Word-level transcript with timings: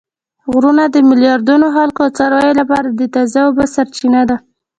غرونه 0.51 0.83
د 0.89 0.95
میلیاردونو 1.09 1.65
خلکو 1.75 1.99
او 2.05 2.13
څارویو 2.17 2.57
لپاره 2.61 2.87
د 2.89 3.01
تازه 3.15 3.39
اوبو 3.45 3.63
سرچینه 3.75 4.21
ده 4.29 4.37